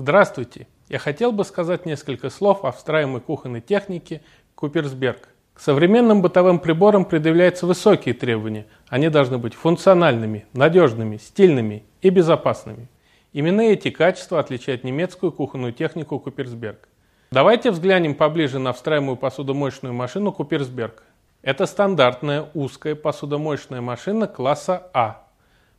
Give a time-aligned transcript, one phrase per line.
[0.00, 0.66] Здравствуйте!
[0.88, 4.22] Я хотел бы сказать несколько слов о встраиваемой кухонной технике
[4.54, 5.28] Куперсберг.
[5.52, 8.66] К современным бытовым приборам предъявляются высокие требования.
[8.88, 12.88] Они должны быть функциональными, надежными, стильными и безопасными.
[13.34, 16.88] Именно эти качества отличают немецкую кухонную технику Куперсберг.
[17.30, 21.02] Давайте взглянем поближе на встраиваемую посудомоечную машину Куперсберг.
[21.42, 25.26] Это стандартная узкая посудомоечная машина класса А.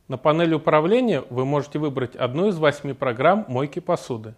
[0.08, 4.34] На панели управления вы можете выбрать одну из восьми программ мойки посуды.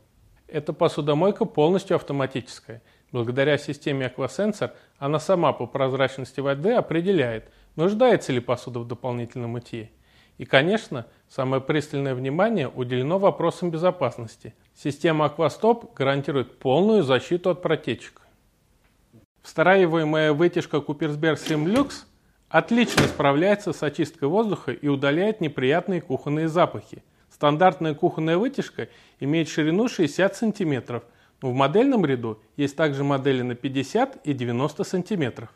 [0.46, 2.82] Эта посудомойка полностью автоматическая.
[3.12, 9.90] Благодаря системе Aquasensor она сама по прозрачности воды определяет, нуждается ли посуда в дополнительном мытье.
[10.36, 14.54] И, конечно, самое пристальное внимание уделено вопросам безопасности.
[14.75, 18.20] Система Aquastop гарантирует полную защиту от протечек.
[19.42, 22.04] Встраиваемая вытяжка Куперсберг Slim Lux
[22.54, 27.03] отлично справляется с очисткой воздуха и удаляет неприятные кухонные запахи.
[27.29, 31.03] Стандартная кухонная вытяжка имеет ширину 60 см,
[31.43, 35.48] в модельном ряду есть также модели на 50 и 90 см.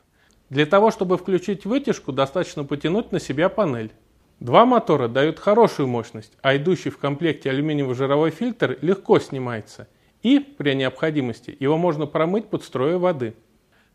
[0.50, 3.92] Для того, чтобы включить вытяжку, достаточно потянуть на себя панель.
[4.40, 9.86] Два мотора дают хорошую мощность, а идущий в комплекте алюминиевый жировой фильтр легко снимается.
[10.22, 13.34] И, при необходимости, его можно промыть под струей воды.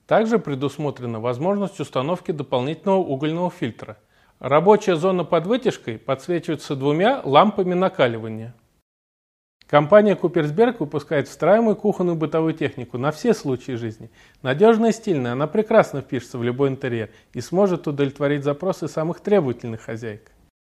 [0.08, 3.98] Также предусмотрена возможность установки дополнительного угольного фильтра.
[4.40, 8.54] Рабочая зона под вытяжкой подсвечивается двумя лампами накаливания.
[9.66, 14.12] Компания Куперсберг выпускает встраиваемую кухонную бытовую технику на все случаи жизни.
[14.42, 19.82] Надежная и стильная, она прекрасно впишется в любой интерьер и сможет удовлетворить запросы самых требовательных
[19.82, 20.33] хозяек.